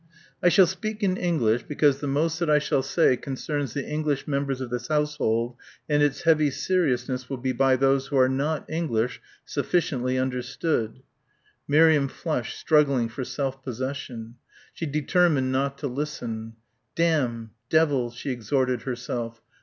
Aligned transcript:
"I 0.41 0.49
shall 0.49 0.65
speak 0.65 1.03
in 1.03 1.15
English, 1.15 1.61
because 1.67 1.99
the 1.99 2.07
most 2.07 2.39
that 2.39 2.49
I 2.49 2.57
shall 2.57 2.81
say 2.81 3.15
concerns 3.15 3.75
the 3.75 3.87
English 3.87 4.27
members 4.27 4.59
of 4.59 4.71
this 4.71 4.87
household 4.87 5.57
and 5.87 6.01
its 6.01 6.23
heavy 6.23 6.49
seriousness 6.49 7.29
will 7.29 7.37
be 7.37 7.51
by 7.51 7.75
those 7.75 8.07
who 8.07 8.17
are 8.17 8.27
not 8.27 8.67
English, 8.67 9.21
sufficiently 9.45 10.17
understood." 10.17 11.03
Miriam 11.67 12.07
flushed, 12.07 12.57
struggling 12.57 13.09
for 13.09 13.23
self 13.23 13.61
possession. 13.61 14.37
She 14.73 14.87
determined 14.87 15.51
not 15.51 15.77
to 15.77 15.87
listen.... 15.87 16.53
"Damn... 16.95 17.51
Devil..." 17.69 18.09
she 18.09 18.31
exhorted 18.31 18.81
herself 18.81 19.43